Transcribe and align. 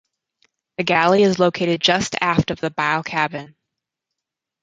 The 0.79 0.83
galley 0.83 1.21
is 1.21 1.37
located 1.37 1.79
just 1.79 2.15
aft 2.21 2.49
of 2.49 2.59
the 2.59 2.71
bow 2.71 3.03
cabin. 3.03 3.55